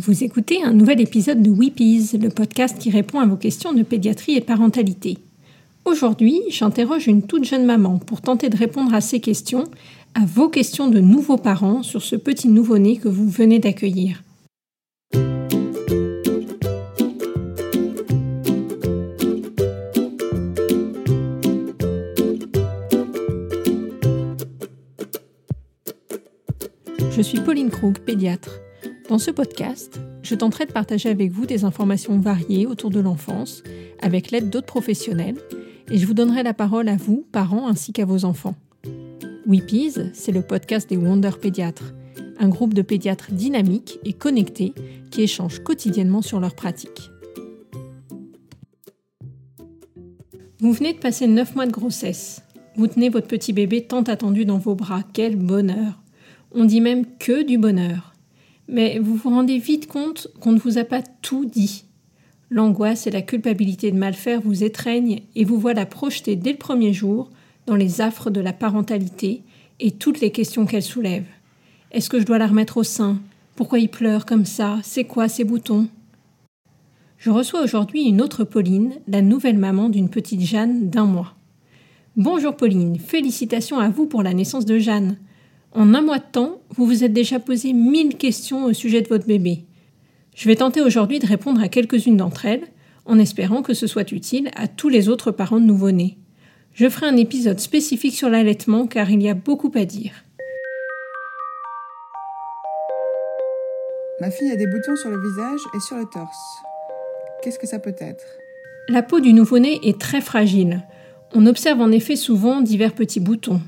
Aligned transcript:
Vous 0.00 0.22
écoutez 0.22 0.62
un 0.62 0.74
nouvel 0.74 1.00
épisode 1.00 1.42
de 1.42 1.50
Weepies, 1.50 2.16
le 2.22 2.28
podcast 2.28 2.78
qui 2.78 2.88
répond 2.88 3.18
à 3.18 3.26
vos 3.26 3.34
questions 3.34 3.72
de 3.72 3.82
pédiatrie 3.82 4.36
et 4.36 4.40
parentalité. 4.40 5.18
Aujourd'hui, 5.84 6.40
j'interroge 6.50 7.08
une 7.08 7.22
toute 7.22 7.42
jeune 7.42 7.66
maman 7.66 7.98
pour 7.98 8.20
tenter 8.20 8.48
de 8.48 8.56
répondre 8.56 8.94
à 8.94 9.00
ces 9.00 9.18
questions, 9.18 9.64
à 10.14 10.24
vos 10.24 10.48
questions 10.48 10.86
de 10.86 11.00
nouveaux 11.00 11.36
parents 11.36 11.82
sur 11.82 12.02
ce 12.02 12.14
petit 12.14 12.46
nouveau-né 12.46 12.98
que 12.98 13.08
vous 13.08 13.28
venez 13.28 13.58
d'accueillir. 13.58 14.22
Je 27.10 27.20
suis 27.20 27.40
Pauline 27.40 27.70
Krug, 27.70 27.98
pédiatre. 27.98 28.60
Dans 29.08 29.16
ce 29.16 29.30
podcast, 29.30 29.98
je 30.22 30.34
tenterai 30.34 30.66
de 30.66 30.72
partager 30.72 31.08
avec 31.08 31.32
vous 31.32 31.46
des 31.46 31.64
informations 31.64 32.18
variées 32.18 32.66
autour 32.66 32.90
de 32.90 33.00
l'enfance, 33.00 33.62
avec 34.02 34.30
l'aide 34.30 34.50
d'autres 34.50 34.66
professionnels, 34.66 35.38
et 35.90 35.96
je 35.96 36.06
vous 36.06 36.12
donnerai 36.12 36.42
la 36.42 36.52
parole 36.52 36.90
à 36.90 36.96
vous, 36.96 37.26
parents, 37.32 37.68
ainsi 37.68 37.94
qu'à 37.94 38.04
vos 38.04 38.26
enfants. 38.26 38.54
Weepies, 39.46 39.94
c'est 40.12 40.30
le 40.30 40.42
podcast 40.42 40.90
des 40.90 40.98
Wonder 40.98 41.30
Pédiatres, 41.40 41.94
un 42.38 42.50
groupe 42.50 42.74
de 42.74 42.82
pédiatres 42.82 43.32
dynamiques 43.32 43.98
et 44.04 44.12
connectés 44.12 44.74
qui 45.10 45.22
échangent 45.22 45.62
quotidiennement 45.64 46.20
sur 46.20 46.38
leurs 46.38 46.54
pratiques. 46.54 47.10
Vous 50.60 50.72
venez 50.74 50.92
de 50.92 50.98
passer 50.98 51.26
9 51.26 51.54
mois 51.54 51.66
de 51.66 51.72
grossesse. 51.72 52.42
Vous 52.76 52.88
tenez 52.88 53.08
votre 53.08 53.26
petit 53.26 53.54
bébé 53.54 53.86
tant 53.86 54.02
attendu 54.02 54.44
dans 54.44 54.58
vos 54.58 54.74
bras. 54.74 55.02
Quel 55.14 55.36
bonheur 55.36 56.02
on 56.52 56.64
dit 56.64 56.80
même 56.80 57.04
que 57.18 57.42
du 57.42 57.58
bonheur. 57.58 58.14
Mais 58.68 58.98
vous 58.98 59.16
vous 59.16 59.30
rendez 59.30 59.58
vite 59.58 59.86
compte 59.86 60.28
qu'on 60.40 60.52
ne 60.52 60.58
vous 60.58 60.78
a 60.78 60.84
pas 60.84 61.02
tout 61.22 61.46
dit. 61.46 61.84
L'angoisse 62.50 63.06
et 63.06 63.10
la 63.10 63.22
culpabilité 63.22 63.90
de 63.90 63.98
mal 63.98 64.14
faire 64.14 64.40
vous 64.40 64.62
étreignent 64.62 65.22
et 65.34 65.44
vous 65.44 65.58
voilà 65.58 65.86
projeter 65.86 66.36
dès 66.36 66.52
le 66.52 66.58
premier 66.58 66.92
jour 66.92 67.30
dans 67.66 67.76
les 67.76 68.00
affres 68.00 68.30
de 68.30 68.40
la 68.40 68.52
parentalité 68.52 69.42
et 69.80 69.92
toutes 69.92 70.20
les 70.20 70.32
questions 70.32 70.66
qu'elle 70.66 70.82
soulève. 70.82 71.24
Est-ce 71.92 72.10
que 72.10 72.20
je 72.20 72.26
dois 72.26 72.38
la 72.38 72.46
remettre 72.46 72.76
au 72.76 72.82
sein? 72.82 73.18
Pourquoi 73.56 73.78
il 73.78 73.88
pleure 73.88 74.26
comme 74.26 74.44
ça? 74.44 74.78
C'est 74.82 75.04
quoi 75.04 75.28
ces 75.28 75.44
boutons? 75.44 75.88
Je 77.18 77.30
reçois 77.30 77.62
aujourd'hui 77.62 78.04
une 78.04 78.20
autre 78.20 78.44
Pauline, 78.44 78.94
la 79.08 79.22
nouvelle 79.22 79.58
maman 79.58 79.88
d'une 79.88 80.08
petite 80.08 80.42
Jeanne 80.42 80.88
d'un 80.88 81.06
mois. 81.06 81.34
Bonjour 82.16 82.56
Pauline, 82.56 82.98
félicitations 82.98 83.78
à 83.78 83.88
vous 83.88 84.06
pour 84.06 84.22
la 84.22 84.34
naissance 84.34 84.64
de 84.64 84.78
Jeanne. 84.78 85.16
En 85.72 85.94
un 85.94 86.00
mois 86.00 86.18
de 86.18 86.24
temps, 86.32 86.60
vous 86.70 86.86
vous 86.86 87.04
êtes 87.04 87.12
déjà 87.12 87.38
posé 87.38 87.72
mille 87.74 88.16
questions 88.16 88.64
au 88.64 88.72
sujet 88.72 89.02
de 89.02 89.08
votre 89.08 89.26
bébé. 89.26 89.64
Je 90.34 90.48
vais 90.48 90.56
tenter 90.56 90.80
aujourd'hui 90.80 91.18
de 91.18 91.26
répondre 91.26 91.60
à 91.60 91.68
quelques-unes 91.68 92.16
d'entre 92.16 92.46
elles, 92.46 92.66
en 93.04 93.18
espérant 93.18 93.62
que 93.62 93.74
ce 93.74 93.86
soit 93.86 94.12
utile 94.12 94.50
à 94.56 94.66
tous 94.66 94.88
les 94.88 95.08
autres 95.08 95.30
parents 95.30 95.60
de 95.60 95.66
nouveau-nés. 95.66 96.16
Je 96.72 96.88
ferai 96.88 97.06
un 97.06 97.16
épisode 97.16 97.60
spécifique 97.60 98.14
sur 98.14 98.30
l'allaitement 98.30 98.86
car 98.86 99.10
il 99.10 99.22
y 99.22 99.28
a 99.28 99.34
beaucoup 99.34 99.72
à 99.74 99.84
dire. 99.84 100.12
Ma 104.20 104.30
fille 104.30 104.50
a 104.50 104.56
des 104.56 104.66
boutons 104.66 104.96
sur 104.96 105.10
le 105.10 105.20
visage 105.20 105.60
et 105.76 105.80
sur 105.80 105.96
le 105.96 106.04
torse. 106.06 106.62
Qu'est-ce 107.42 107.58
que 107.58 107.66
ça 107.66 107.78
peut 107.78 107.94
être? 107.98 108.24
La 108.88 109.02
peau 109.02 109.20
du 109.20 109.32
nouveau-né 109.32 109.78
est 109.84 110.00
très 110.00 110.20
fragile. 110.20 110.82
On 111.34 111.46
observe 111.46 111.80
en 111.80 111.92
effet 111.92 112.16
souvent 112.16 112.62
divers 112.62 112.94
petits 112.94 113.20
boutons. 113.20 113.60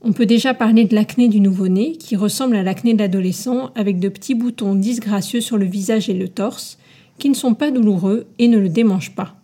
On 0.00 0.12
peut 0.12 0.26
déjà 0.26 0.54
parler 0.54 0.84
de 0.84 0.94
l'acné 0.94 1.28
du 1.28 1.40
nouveau-né, 1.40 1.92
qui 1.92 2.14
ressemble 2.14 2.54
à 2.54 2.62
l'acné 2.62 2.94
de 2.94 2.98
l'adolescent, 2.98 3.70
avec 3.74 3.98
de 3.98 4.08
petits 4.08 4.36
boutons 4.36 4.76
disgracieux 4.76 5.40
sur 5.40 5.58
le 5.58 5.64
visage 5.66 6.08
et 6.08 6.14
le 6.14 6.28
torse, 6.28 6.78
qui 7.18 7.28
ne 7.28 7.34
sont 7.34 7.54
pas 7.54 7.72
douloureux 7.72 8.26
et 8.38 8.46
ne 8.46 8.58
le 8.58 8.68
démangent 8.68 9.14
pas. 9.16 9.34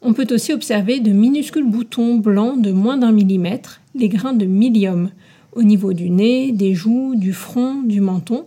On 0.00 0.12
peut 0.12 0.28
aussi 0.30 0.52
observer 0.52 1.00
de 1.00 1.10
minuscules 1.10 1.68
boutons 1.68 2.16
blancs 2.16 2.60
de 2.62 2.70
moins 2.70 2.96
d'un 2.96 3.10
millimètre, 3.10 3.80
les 3.96 4.08
grains 4.08 4.34
de 4.34 4.44
milium, 4.44 5.10
au 5.52 5.62
niveau 5.64 5.92
du 5.92 6.08
nez, 6.08 6.52
des 6.52 6.74
joues, 6.74 7.14
du 7.16 7.32
front, 7.32 7.82
du 7.82 8.00
menton, 8.00 8.44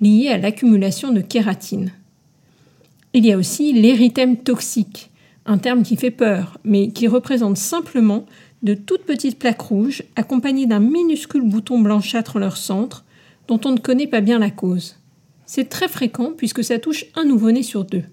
liés 0.00 0.28
à 0.28 0.38
l'accumulation 0.38 1.12
de 1.12 1.20
kératine. 1.20 1.90
Il 3.12 3.26
y 3.26 3.32
a 3.32 3.38
aussi 3.38 3.72
l'érythème 3.72 4.36
toxique, 4.36 5.10
un 5.46 5.58
terme 5.58 5.82
qui 5.82 5.96
fait 5.96 6.12
peur, 6.12 6.58
mais 6.62 6.90
qui 6.90 7.08
représente 7.08 7.56
simplement 7.56 8.24
de 8.62 8.74
toutes 8.74 9.04
petites 9.04 9.38
plaques 9.38 9.60
rouges 9.60 10.02
accompagnées 10.16 10.66
d'un 10.66 10.80
minuscule 10.80 11.48
bouton 11.48 11.80
blanchâtre 11.80 12.36
en 12.36 12.40
leur 12.40 12.56
centre 12.56 13.04
dont 13.48 13.60
on 13.64 13.72
ne 13.72 13.78
connaît 13.78 14.06
pas 14.06 14.20
bien 14.20 14.38
la 14.38 14.50
cause. 14.50 14.96
C'est 15.46 15.68
très 15.68 15.88
fréquent 15.88 16.32
puisque 16.36 16.62
ça 16.62 16.78
touche 16.78 17.06
un 17.14 17.24
nouveau-né 17.24 17.62
sur 17.62 17.84
deux. 17.84 18.04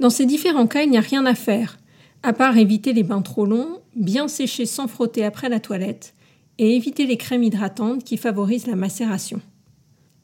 Dans 0.00 0.10
ces 0.10 0.26
différents 0.26 0.66
cas, 0.66 0.82
il 0.82 0.90
n'y 0.90 0.98
a 0.98 1.02
rien 1.02 1.24
à 1.26 1.34
faire, 1.34 1.78
à 2.22 2.32
part 2.32 2.56
éviter 2.56 2.92
les 2.92 3.02
bains 3.02 3.22
trop 3.22 3.46
longs, 3.46 3.80
bien 3.96 4.28
sécher 4.28 4.66
sans 4.66 4.86
frotter 4.86 5.24
après 5.24 5.48
la 5.48 5.60
toilette 5.60 6.14
et 6.58 6.76
éviter 6.76 7.06
les 7.06 7.16
crèmes 7.16 7.42
hydratantes 7.42 8.04
qui 8.04 8.16
favorisent 8.16 8.66
la 8.66 8.76
macération. 8.76 9.40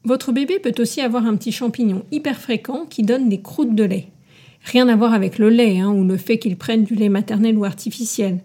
Votre 0.03 0.31
bébé 0.31 0.59
peut 0.59 0.73
aussi 0.79 1.01
avoir 1.01 1.25
un 1.25 1.35
petit 1.35 1.51
champignon 1.51 2.05
hyper 2.11 2.39
fréquent 2.39 2.85
qui 2.89 3.03
donne 3.03 3.29
des 3.29 3.41
croûtes 3.41 3.75
de 3.75 3.83
lait. 3.83 4.07
Rien 4.63 4.87
à 4.87 4.95
voir 4.95 5.13
avec 5.13 5.37
le 5.37 5.49
lait 5.49 5.79
hein, 5.79 5.91
ou 5.91 6.03
le 6.03 6.17
fait 6.17 6.39
qu'il 6.39 6.57
prenne 6.57 6.83
du 6.83 6.95
lait 6.95 7.09
maternel 7.09 7.57
ou 7.57 7.65
artificiel. 7.65 8.39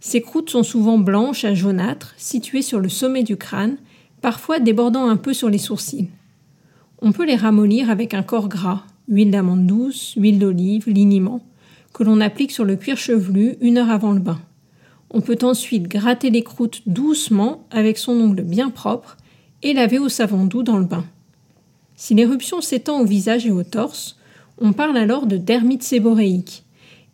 Ces 0.00 0.20
croûtes 0.20 0.50
sont 0.50 0.62
souvent 0.62 0.98
blanches 0.98 1.44
à 1.44 1.54
jaunâtres, 1.54 2.14
situées 2.16 2.62
sur 2.62 2.80
le 2.80 2.88
sommet 2.88 3.22
du 3.22 3.36
crâne, 3.36 3.76
parfois 4.20 4.58
débordant 4.58 5.08
un 5.08 5.16
peu 5.16 5.32
sur 5.32 5.48
les 5.48 5.58
sourcils. 5.58 6.08
On 7.02 7.12
peut 7.12 7.26
les 7.26 7.36
ramollir 7.36 7.90
avec 7.90 8.14
un 8.14 8.22
corps 8.22 8.48
gras, 8.48 8.84
huile 9.08 9.30
d'amande 9.30 9.66
douce, 9.66 10.14
huile 10.16 10.38
d'olive, 10.38 10.88
liniment, 10.88 11.40
que 11.92 12.04
l'on 12.04 12.20
applique 12.20 12.52
sur 12.52 12.64
le 12.64 12.76
cuir 12.76 12.98
chevelu 12.98 13.56
une 13.60 13.78
heure 13.78 13.90
avant 13.90 14.12
le 14.12 14.20
bain. 14.20 14.40
On 15.10 15.20
peut 15.20 15.38
ensuite 15.42 15.88
gratter 15.88 16.30
les 16.30 16.42
croûtes 16.42 16.82
doucement 16.86 17.66
avec 17.70 17.96
son 17.96 18.12
ongle 18.12 18.42
bien 18.42 18.70
propre 18.70 19.16
et 19.62 19.72
laver 19.72 19.98
au 19.98 20.08
savon 20.08 20.44
doux 20.44 20.62
dans 20.62 20.76
le 20.76 20.84
bain. 20.84 21.04
Si 21.94 22.14
l'éruption 22.14 22.60
s'étend 22.60 23.00
au 23.00 23.04
visage 23.04 23.46
et 23.46 23.50
au 23.50 23.62
torse, 23.62 24.18
on 24.58 24.72
parle 24.72 24.96
alors 24.96 25.26
de 25.26 25.36
dermite 25.36 25.82
séboréique, 25.82 26.65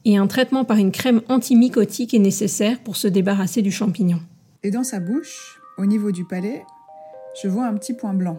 et 0.05 0.17
un 0.17 0.27
traitement 0.27 0.65
par 0.65 0.79
une 0.79 0.93
crème 0.93 1.23
antimycotique 1.29 2.15
est 2.15 2.19
nécessaire 2.19 2.81
pour 2.81 2.97
se 2.97 3.09
débarrasser 3.09 3.63
du 3.63 3.71
champignon. 3.71 4.21
Et 4.63 4.71
dans 4.71 4.85
sa 4.85 5.01
bouche, 5.01 5.61
au 5.79 5.87
niveau 5.87 6.13
du 6.13 6.25
palais, 6.25 6.63
je 7.43 7.49
vois 7.49 7.67
un 7.67 7.75
petit 7.75 7.95
point 7.95 8.15
blanc. 8.15 8.39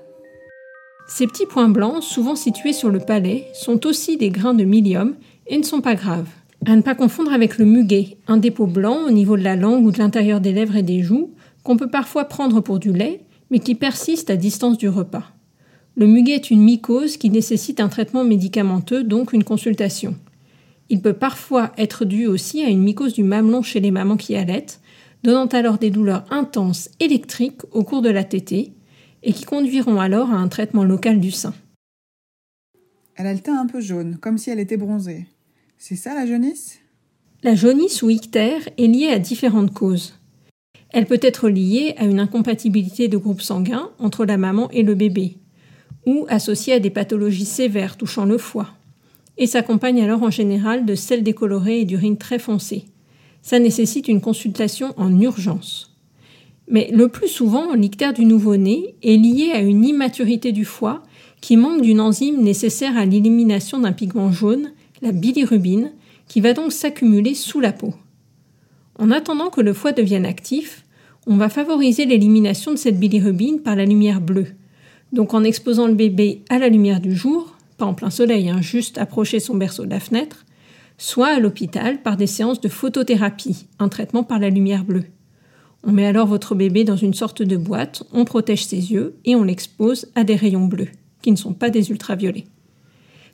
Ces 1.07 1.28
petits 1.28 1.46
points 1.46 1.69
blancs, 1.69 2.02
souvent 2.02 2.35
situés 2.35 2.73
sur 2.73 2.90
le 2.90 3.00
palais, 3.00 3.47
sont 3.53 3.85
aussi 3.85 4.18
des 4.18 4.29
grains 4.29 4.53
de 4.53 4.63
milium 4.63 5.16
et 5.47 5.57
ne 5.57 5.63
sont 5.63 5.81
pas 5.81 5.96
graves. 5.96 6.29
À 6.66 6.75
ne 6.75 6.81
pas 6.81 6.96
confondre 6.96 7.34
avec 7.34 7.57
le 7.57 7.66
muguet, 7.66 8.18
un 8.28 8.38
dépôt 8.38 8.68
blanc 8.68 9.00
au 9.06 9.12
niveau 9.12 9.35
de 9.35 9.44
la 9.44 9.57
langue 9.57 9.85
ou 9.85 9.91
de 9.91 10.00
l'intérieur 10.00 10.40
des 10.40 10.53
lèvres 10.53 10.78
et 10.78 10.84
des 10.84 11.02
joues, 11.02 11.31
qu'on 11.63 11.75
peut 11.75 11.90
parfois 11.90 12.25
prendre 12.25 12.62
pour 12.62 12.79
du 12.79 12.94
lait, 12.94 13.22
mais 13.52 13.59
qui 13.59 13.75
persiste 13.75 14.29
à 14.29 14.38
distance 14.38 14.78
du 14.78 14.88
repas. 14.88 15.25
Le 15.96 16.07
muguet 16.07 16.35
est 16.35 16.52
une 16.52 16.63
mycose 16.63 17.18
qui 17.18 17.29
nécessite 17.29 17.81
un 17.81 17.90
traitement 17.90 18.23
médicamenteux, 18.23 19.03
donc 19.03 19.34
une 19.34 19.44
consultation. 19.44 20.16
Il 20.93 21.01
peut 21.01 21.13
parfois 21.13 21.71
être 21.75 22.05
dû 22.05 22.27
aussi 22.27 22.61
à 22.61 22.69
une 22.69 22.83
mycose 22.83 23.15
du 23.15 23.23
mamelon 23.23 23.63
chez 23.63 23.79
les 23.79 23.89
mamans 23.89 24.15
qui 24.15 24.35
allaitent, 24.35 24.79
donnant 25.23 25.47
alors 25.47 25.79
des 25.79 25.89
douleurs 25.89 26.23
intenses 26.29 26.91
électriques 26.99 27.61
au 27.71 27.83
cours 27.83 28.03
de 28.03 28.11
la 28.11 28.23
tétée 28.23 28.73
et 29.23 29.33
qui 29.33 29.43
conduiront 29.43 29.99
alors 29.99 30.29
à 30.29 30.35
un 30.35 30.47
traitement 30.49 30.83
local 30.83 31.19
du 31.19 31.31
sein. 31.31 31.55
Elle 33.15 33.25
a 33.25 33.33
le 33.33 33.39
teint 33.39 33.59
un 33.59 33.65
peu 33.65 33.81
jaune, 33.81 34.19
comme 34.21 34.37
si 34.37 34.51
elle 34.51 34.59
était 34.59 34.77
bronzée. 34.77 35.25
C'est 35.79 35.95
ça 35.95 36.13
la 36.13 36.27
jaunisse? 36.27 36.77
La 37.41 37.55
jaunisse 37.55 38.03
ou 38.03 38.11
ictère 38.11 38.61
est 38.77 38.85
liée 38.85 39.09
à 39.09 39.17
différentes 39.17 39.73
causes. 39.73 40.19
Elle 40.91 41.07
peut 41.07 41.19
être 41.23 41.49
liée 41.49 41.95
à 41.97 42.05
une 42.05 42.19
incompatibilité 42.19 43.07
de 43.07 43.17
groupe 43.17 43.41
sanguin 43.41 43.89
entre 43.97 44.25
la 44.25 44.37
maman 44.37 44.69
et 44.69 44.83
le 44.83 44.93
bébé, 44.93 45.37
ou 46.05 46.27
associée 46.29 46.73
à 46.73 46.79
des 46.79 46.91
pathologies 46.91 47.45
sévères 47.45 47.97
touchant 47.97 48.25
le 48.25 48.37
foie 48.37 48.75
et 49.38 49.47
s'accompagne 49.47 50.02
alors 50.02 50.24
en 50.24 50.30
général 50.30 50.85
de 50.85 50.96
sel 50.96 51.24
décoloré 51.24 51.82
et 51.82 51.85
d'urine 51.85 52.18
très 52.18 52.40
foncée. 52.40 52.85
Ça 53.41 53.59
nécessite 53.59 54.08
une 54.08 54.22
consultation 54.22 54.94
en 54.97 55.20
urgence. 55.20 55.94
Mais 56.70 56.90
le 56.94 57.09
plus 57.09 57.28
souvent, 57.28 57.74
l'ictère 57.74 58.14
du 58.14 58.26
nouveau-né 58.26 58.96
est 59.03 59.18
lié 59.18 59.52
à 59.53 59.59
une 59.59 59.84
immaturité 59.84 60.52
du 60.52 60.66
foie 60.66 61.03
qui 61.41 61.58
manque 61.58 61.82
d'une 61.82 62.00
enzyme 62.00 62.41
nécessaire 62.41 62.97
à 62.97 63.06
l'élimination 63.06 63.80
d'un 63.80 63.91
pigment 63.91 64.32
jaune, 64.32 64.72
la 65.02 65.12
bilirubine, 65.12 65.91
qui 66.30 66.40
va 66.40 66.53
donc 66.53 66.72
s'accumuler 66.72 67.34
sous 67.34 67.59
la 67.59 67.74
peau. 67.74 67.94
En 68.97 69.12
attendant 69.12 69.50
que 69.50 69.59
le 69.59 69.74
foie 69.74 69.91
devienne 69.91 70.26
actif, 70.26 70.85
on 71.28 71.35
va 71.35 71.50
favoriser 71.50 72.06
l'élimination 72.06 72.72
de 72.72 72.78
cette 72.78 73.00
bilirubine 73.00 73.59
par 73.59 73.76
la 73.76 73.85
lumière 73.85 74.22
bleue. 74.22 74.47
Donc 75.12 75.34
en 75.34 75.44
exposant 75.44 75.88
le 75.88 75.94
bébé 75.94 76.44
à 76.50 76.59
la 76.59 76.70
lumière 76.70 77.02
du 77.02 77.14
jour, 77.14 77.53
en 77.88 77.94
plein 77.94 78.09
soleil, 78.09 78.50
hein, 78.50 78.62
juste 78.62 78.97
approcher 78.97 79.40
son 79.40 79.56
berceau 79.56 79.85
de 79.85 79.90
la 79.90 80.00
fenêtre, 80.00 80.46
soit 80.97 81.28
à 81.28 81.40
l'hôpital 81.40 82.02
par 82.02 82.18
des 82.18 82.28
séances 82.28 82.62
de 82.62 82.70
photothérapie, 82.70 83.68
un 83.80 83.90
traitement 83.90 84.24
par 84.24 84.40
la 84.40 84.50
lumière 84.50 84.84
bleue. 84.84 85.06
On 85.84 85.91
met 85.91 86.06
alors 86.06 86.28
votre 86.28 86.56
bébé 86.56 86.85
dans 86.85 86.96
une 86.96 87.14
sorte 87.14 87.41
de 87.41 87.58
boîte, 87.58 88.03
on 88.14 88.24
protège 88.24 88.66
ses 88.66 88.91
yeux 88.91 89.18
et 89.26 89.35
on 89.35 89.44
l'expose 89.44 90.08
à 90.16 90.24
des 90.24 90.35
rayons 90.35 90.66
bleus, 90.66 90.90
qui 91.22 91.32
ne 91.32 91.35
sont 91.38 91.53
pas 91.53 91.70
des 91.70 91.90
ultraviolets. 91.90 92.46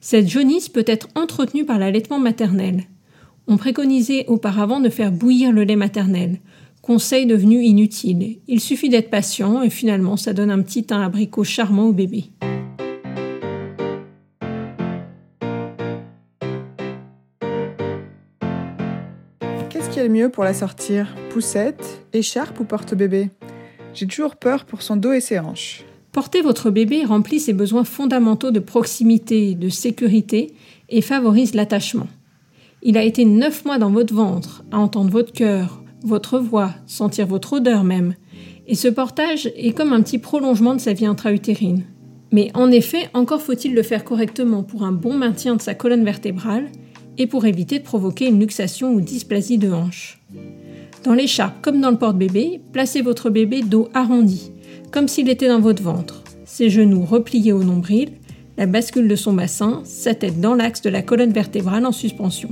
Cette 0.02 0.30
jaunisse 0.30 0.70
peut 0.70 0.86
être 0.88 1.10
entretenue 1.16 1.66
par 1.66 1.78
l'allaitement 1.78 2.20
maternel. 2.20 2.86
On 3.48 3.58
préconisait 3.58 4.26
auparavant 4.28 4.80
de 4.80 4.90
faire 4.90 5.12
bouillir 5.12 5.52
le 5.52 5.64
lait 5.64 5.76
maternel. 5.76 6.40
Conseil 6.82 7.26
devenu 7.26 7.62
inutile. 7.62 8.40
Il 8.48 8.62
suffit 8.62 8.90
d'être 8.90 9.10
patient 9.10 9.62
et 9.62 9.70
finalement 9.70 10.18
ça 10.18 10.34
donne 10.34 10.52
un 10.52 10.62
petit 10.62 10.86
teint 10.86 11.02
abricot 11.02 11.44
charmant 11.44 11.88
au 11.88 11.94
bébé. 11.94 12.26
Mieux 20.08 20.30
pour 20.30 20.44
la 20.44 20.54
sortir 20.54 21.14
Poussette, 21.32 22.06
écharpe 22.14 22.60
ou 22.60 22.64
porte-bébé? 22.64 23.30
J'ai 23.94 24.08
toujours 24.08 24.38
peur 24.38 24.66
pour 24.66 24.82
son 24.82 24.96
dos 24.96 25.12
et 25.12 25.20
ses 25.20 25.40
hanches. 25.40 25.84
Porter 26.12 26.42
votre 26.42 26.72
bébé 26.72 27.04
remplit 27.04 27.40
ses 27.40 27.54
besoins 27.54 27.84
fondamentaux 27.84 28.52
de 28.52 28.60
proximité, 28.60 29.56
de 29.56 29.70
sécurité 29.70 30.54
et 30.90 31.02
favorise 31.02 31.54
l'attachement. 31.54 32.08
Il 32.82 32.98
a 32.98 33.04
été 33.04 33.26
neuf 33.26 33.66
mois 33.66 33.78
dans 33.78 33.92
votre 33.92 34.14
ventre, 34.14 34.64
à 34.72 34.80
entendre 34.80 35.12
votre 35.12 35.34
cœur, 35.34 35.84
votre 36.04 36.40
voix, 36.40 36.72
sentir 36.86 37.28
votre 37.28 37.54
odeur 37.54 37.84
même. 37.84 38.16
Et 38.68 38.76
ce 38.76 38.88
portage 38.88 39.52
est 39.56 39.74
comme 39.74 39.94
un 39.94 40.02
petit 40.02 40.20
prolongement 40.20 40.76
de 40.76 40.80
sa 40.80 40.94
vie 40.94 41.06
intra-utérine. 41.06 41.84
Mais 42.32 42.52
en 42.54 42.72
effet, 42.72 43.10
encore 43.14 43.42
faut-il 43.42 43.74
le 43.74 43.84
faire 43.84 44.04
correctement 44.04 44.64
pour 44.64 44.84
un 44.84 44.92
bon 44.92 45.16
maintien 45.16 45.56
de 45.56 45.62
sa 45.62 45.74
colonne 45.74 46.06
vertébrale 46.06 46.68
et 47.20 47.28
pour 47.28 47.46
éviter 47.46 47.78
de 47.78 47.84
provoquer 47.84 48.28
une 48.28 48.40
luxation 48.40 48.94
ou 48.94 49.02
dysplasie 49.02 49.60
de 49.60 49.72
hanche. 49.72 50.20
Dans 51.04 51.14
l'écharpe 51.14 51.62
comme 51.62 51.80
dans 51.80 51.92
le 51.92 51.98
porte-bébé, 51.98 52.62
placez 52.74 53.02
votre 53.02 53.30
bébé 53.30 53.62
dos 53.62 53.90
arrondi, 53.94 54.52
comme 54.92 55.08
s'il 55.08 55.30
était 55.30 55.50
dans 55.50 55.60
votre 55.60 55.84
ventre, 55.84 56.24
ses 56.46 56.70
genoux 56.70 57.04
repliés 57.04 57.52
au 57.52 57.64
nombril, 57.64 58.14
la 58.58 58.66
bascule 58.66 59.08
de 59.08 59.16
son 59.16 59.34
bassin, 59.34 59.82
sa 59.84 60.16
tête 60.16 60.42
dans 60.42 60.56
l'axe 60.56 60.82
de 60.82 60.90
la 60.90 61.02
colonne 61.02 61.32
vertébrale 61.32 61.86
en 61.86 61.92
suspension. 61.92 62.50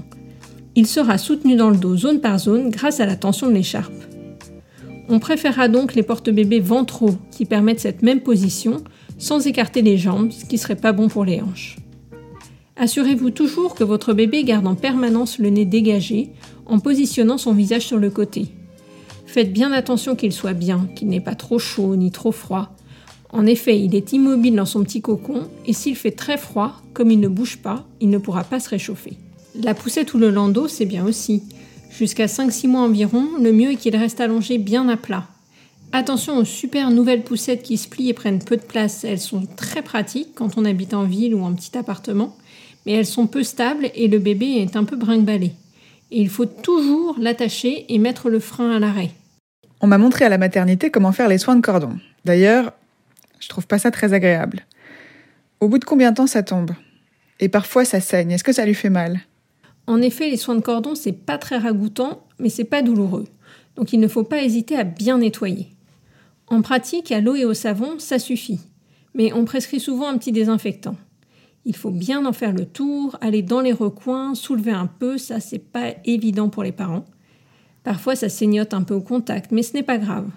Il 0.75 0.85
sera 0.85 1.17
soutenu 1.17 1.55
dans 1.55 1.69
le 1.69 1.77
dos 1.77 1.97
zone 1.97 2.21
par 2.21 2.37
zone 2.37 2.69
grâce 2.69 2.99
à 2.99 3.05
la 3.05 3.15
tension 3.15 3.47
de 3.47 3.53
l'écharpe. 3.53 3.91
On 5.09 5.19
préférera 5.19 5.69
donc 5.69 5.95
les 5.95 6.03
porte-bébés 6.03 6.59
ventraux 6.59 7.15
qui 7.31 7.45
permettent 7.45 7.79
cette 7.79 8.03
même 8.03 8.19
position 8.19 8.83
sans 9.17 9.47
écarter 9.47 9.81
les 9.81 9.97
jambes, 9.97 10.31
ce 10.31 10.45
qui 10.45 10.57
serait 10.57 10.75
pas 10.75 10.91
bon 10.91 11.07
pour 11.07 11.25
les 11.25 11.41
hanches. 11.41 11.77
Assurez-vous 12.79 13.31
toujours 13.31 13.73
que 13.73 13.83
votre 13.83 14.13
bébé 14.13 14.43
garde 14.43 14.67
en 14.67 14.75
permanence 14.75 15.39
le 15.39 15.49
nez 15.49 15.65
dégagé 15.65 16.29
en 16.67 16.79
positionnant 16.79 17.39
son 17.39 17.53
visage 17.53 17.87
sur 17.87 17.97
le 17.97 18.11
côté. 18.11 18.49
Faites 19.25 19.51
bien 19.51 19.71
attention 19.71 20.15
qu'il 20.15 20.31
soit 20.31 20.53
bien, 20.53 20.87
qu'il 20.95 21.07
n'ait 21.07 21.19
pas 21.19 21.33
trop 21.33 21.57
chaud 21.57 21.95
ni 21.95 22.11
trop 22.11 22.31
froid. 22.31 22.69
En 23.31 23.45
effet, 23.45 23.79
il 23.79 23.95
est 23.95 24.13
immobile 24.13 24.55
dans 24.55 24.65
son 24.65 24.83
petit 24.83 25.01
cocon 25.01 25.47
et 25.65 25.73
s'il 25.73 25.95
fait 25.95 26.11
très 26.11 26.37
froid, 26.37 26.81
comme 26.93 27.09
il 27.09 27.19
ne 27.19 27.27
bouge 27.27 27.57
pas, 27.57 27.85
il 27.99 28.09
ne 28.09 28.19
pourra 28.19 28.43
pas 28.43 28.59
se 28.59 28.69
réchauffer. 28.69 29.17
La 29.55 29.73
poussette 29.73 30.13
ou 30.13 30.19
le 30.19 30.29
landau, 30.29 30.67
c'est 30.67 30.85
bien 30.85 31.03
aussi. 31.03 31.43
Jusqu'à 31.89 32.27
5-6 32.27 32.67
mois 32.67 32.81
environ, 32.81 33.25
le 33.41 33.51
mieux 33.51 33.71
est 33.71 33.75
qu'il 33.75 33.95
reste 33.95 34.21
allongé 34.21 34.59
bien 34.59 34.87
à 34.87 34.97
plat. 34.97 35.25
Attention 35.93 36.37
aux 36.37 36.45
super 36.45 36.91
nouvelles 36.91 37.23
poussettes 37.23 37.63
qui 37.63 37.77
se 37.77 37.87
plient 37.87 38.09
et 38.09 38.13
prennent 38.13 38.43
peu 38.43 38.57
de 38.57 38.61
place. 38.61 39.03
Elles 39.03 39.19
sont 39.19 39.47
très 39.55 39.81
pratiques 39.81 40.35
quand 40.35 40.57
on 40.57 40.65
habite 40.65 40.93
en 40.93 41.05
ville 41.05 41.33
ou 41.33 41.43
en 41.43 41.53
petit 41.53 41.77
appartement, 41.77 42.35
mais 42.87 42.93
elles 42.93 43.05
sont 43.05 43.27
peu 43.27 43.43
stables 43.43 43.91
et 43.95 44.07
le 44.07 44.17
bébé 44.17 44.45
est 44.45 44.77
un 44.77 44.85
peu 44.85 44.95
brinque-ballé. 44.95 45.51
Et 46.09 46.21
il 46.21 46.29
faut 46.29 46.45
toujours 46.45 47.17
l'attacher 47.19 47.85
et 47.93 47.99
mettre 47.99 48.29
le 48.29 48.39
frein 48.39 48.71
à 48.71 48.79
l'arrêt. 48.79 49.11
On 49.81 49.87
m'a 49.87 49.97
montré 49.97 50.23
à 50.23 50.29
la 50.29 50.37
maternité 50.37 50.89
comment 50.89 51.11
faire 51.11 51.27
les 51.27 51.37
soins 51.37 51.57
de 51.57 51.61
cordon. 51.61 51.99
D'ailleurs, 52.23 52.71
je 53.41 53.49
trouve 53.49 53.67
pas 53.67 53.77
ça 53.77 53.91
très 53.91 54.13
agréable. 54.13 54.65
Au 55.59 55.67
bout 55.67 55.79
de 55.79 55.83
combien 55.83 56.11
de 56.11 56.15
temps 56.15 56.27
ça 56.27 56.43
tombe? 56.43 56.71
Et 57.41 57.49
parfois 57.49 57.83
ça 57.83 57.99
saigne. 57.99 58.31
Est-ce 58.31 58.45
que 58.45 58.53
ça 58.53 58.65
lui 58.65 58.73
fait 58.73 58.89
mal? 58.89 59.19
En 59.85 60.01
effet, 60.01 60.29
les 60.29 60.37
soins 60.37 60.55
de 60.55 60.61
cordon, 60.61 60.95
c'est 60.95 61.11
pas 61.11 61.37
très 61.37 61.57
ragoûtant, 61.57 62.25
mais 62.39 62.49
c'est 62.49 62.63
pas 62.63 62.81
douloureux. 62.81 63.27
Donc 63.75 63.91
il 63.91 63.99
ne 63.99 64.07
faut 64.07 64.23
pas 64.23 64.43
hésiter 64.43 64.77
à 64.77 64.85
bien 64.85 65.17
nettoyer. 65.17 65.67
En 66.47 66.61
pratique, 66.61 67.11
à 67.11 67.19
l'eau 67.19 67.35
et 67.35 67.43
au 67.43 67.53
savon, 67.53 67.99
ça 67.99 68.17
suffit. 68.17 68.61
Mais 69.13 69.33
on 69.33 69.43
prescrit 69.43 69.81
souvent 69.81 70.07
un 70.07 70.17
petit 70.17 70.31
désinfectant. 70.31 70.95
Il 71.67 71.75
faut 71.75 71.91
bien 71.91 72.25
en 72.25 72.31
faire 72.31 72.53
le 72.53 72.65
tour, 72.65 73.17
aller 73.19 73.41
dans 73.41 73.59
les 73.59 73.73
recoins, 73.73 74.35
soulever 74.35 74.71
un 74.71 74.87
peu, 74.87 75.17
ça 75.17 75.41
c'est 75.41 75.59
pas 75.59 75.95
évident 76.05 76.47
pour 76.47 76.63
les 76.63 76.71
parents. 76.71 77.03
Parfois 77.83 78.15
ça 78.15 78.29
saignote 78.29 78.73
un 78.73 78.83
peu 78.83 78.93
au 78.93 79.01
contact, 79.01 79.51
mais 79.51 79.63
ce 79.63 79.73
n'est 79.73 79.83
pas 79.83 79.97
grave. 79.97 80.29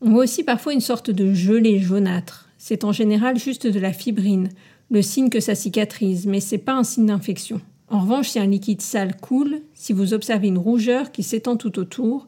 On 0.00 0.10
voit 0.10 0.24
aussi 0.24 0.42
parfois 0.42 0.72
une 0.72 0.80
sorte 0.80 1.12
de 1.12 1.32
gelée 1.32 1.78
jaunâtre. 1.78 2.48
C'est 2.58 2.82
en 2.82 2.90
général 2.90 3.38
juste 3.38 3.68
de 3.68 3.78
la 3.78 3.92
fibrine, 3.92 4.48
le 4.90 5.00
signe 5.00 5.28
que 5.28 5.38
ça 5.38 5.54
cicatrise, 5.54 6.26
mais 6.26 6.40
c'est 6.40 6.58
pas 6.58 6.74
un 6.74 6.82
signe 6.82 7.06
d'infection. 7.06 7.60
En 7.86 8.00
revanche, 8.00 8.30
si 8.30 8.40
un 8.40 8.46
liquide 8.46 8.82
sale 8.82 9.16
coule, 9.20 9.60
si 9.74 9.92
vous 9.92 10.12
observez 10.12 10.48
une 10.48 10.58
rougeur 10.58 11.12
qui 11.12 11.22
s'étend 11.22 11.56
tout 11.56 11.78
autour, 11.78 12.26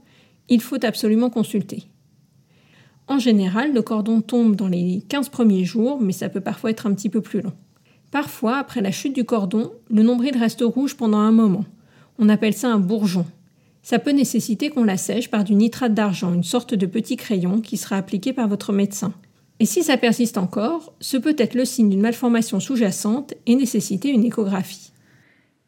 il 0.49 0.61
faut 0.61 0.85
absolument 0.85 1.31
consulter. 1.31 1.89
En 3.09 3.19
général, 3.19 3.75
le 3.75 3.83
cordon 3.83 4.21
tombe 4.21 4.55
dans 4.55 4.69
les 4.69 5.03
15 5.09 5.31
premiers 5.31 5.65
jours, 5.65 6.01
mais 6.01 6.13
ça 6.13 6.29
peut 6.29 6.41
parfois 6.41 6.71
être 6.71 6.87
un 6.87 6.95
petit 6.95 7.09
peu 7.09 7.21
plus 7.21 7.41
long. 7.41 7.53
Parfois, 8.15 8.59
après 8.59 8.81
la 8.81 8.93
chute 8.93 9.13
du 9.13 9.25
cordon, 9.25 9.73
le 9.91 10.05
nombril 10.05 10.39
reste 10.39 10.63
rouge 10.63 10.95
pendant 10.95 11.19
un 11.19 11.33
moment. 11.33 11.65
On 12.17 12.29
appelle 12.29 12.55
ça 12.55 12.69
un 12.69 12.79
bourgeon. 12.79 13.27
Ça 13.83 13.99
peut 13.99 14.13
nécessiter 14.13 14.71
qu'on 14.71 14.85
l'assèche 14.85 15.33
par 15.33 15.43
du 15.43 15.57
nitrate 15.57 15.95
d'argent, 15.95 16.33
une 16.33 16.45
sorte 16.45 16.75
de 16.75 16.87
petit 16.87 17.17
crayon 17.17 17.61
qui 17.61 17.77
sera 17.77 17.97
appliqué 17.97 18.33
par 18.33 18.47
votre 18.47 18.73
médecin. 18.73 19.13
Et 19.59 19.67
si 19.67 19.83
ça 19.83 19.97
persiste 19.97 20.39
encore, 20.39 20.95
ce 21.01 21.17
peut 21.17 21.35
être 21.37 21.55
le 21.55 21.65
signe 21.65 21.91
d'une 21.91 22.03
malformation 22.03 22.61
sous-jacente 22.61 23.35
et 23.47 23.57
nécessiter 23.57 24.11
une 24.11 24.23
échographie. 24.23 24.93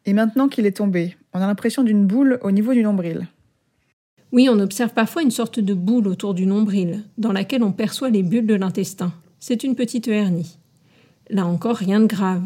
Et 0.05 0.13
maintenant 0.13 0.47
qu'il 0.47 0.67
est 0.67 0.77
tombé, 0.77 1.17
on 1.35 1.41
a 1.41 1.49
l'impression 1.49 1.83
d'une 1.83 2.07
boule 2.07 2.39
au 2.43 2.53
niveau 2.53 2.75
du 2.75 2.85
nombril. 2.85 3.27
Oui, 4.31 4.49
on 4.49 4.61
observe 4.61 4.93
parfois 4.93 5.23
une 5.23 5.33
sorte 5.33 5.59
de 5.59 5.75
boule 5.75 6.07
autour 6.07 6.33
du 6.33 6.47
nombril, 6.47 7.03
dans 7.19 7.33
laquelle 7.33 7.65
on 7.65 7.73
perçoit 7.73 8.11
les 8.11 8.23
bulles 8.23 8.47
de 8.47 8.55
l'intestin. 8.55 9.13
C'est 9.41 9.65
une 9.65 9.75
petite 9.75 10.07
hernie. 10.07 10.59
Là 11.31 11.47
encore, 11.47 11.77
rien 11.77 12.01
de 12.01 12.07
grave. 12.07 12.43